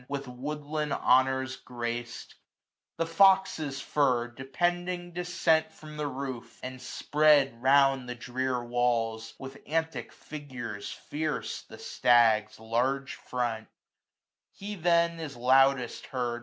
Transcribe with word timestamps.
With 0.07 0.27
woodland 0.27 0.93
honours 0.93 1.57
grac*d; 1.61 2.33
the 2.97 3.05
fox's 3.05 3.81
fur, 3.81 4.29
495 4.29 4.35
Depending 4.35 5.11
decent 5.11 5.71
from 5.71 5.97
the 5.97 6.07
roof; 6.07 6.59
and 6.63 6.81
spread 6.81 7.61
Round 7.61 8.09
the 8.09 8.15
drear 8.15 8.63
walls, 8.65 9.35
with 9.37 9.61
antic 9.67 10.11
figures 10.11 10.91
fierce. 10.91 11.61
The 11.61 11.77
stag's 11.77 12.59
large 12.59 13.13
front: 13.13 13.67
he 14.53 14.73
then 14.73 15.19
is 15.19 15.37
loudest 15.37 16.07
heard. 16.07 16.39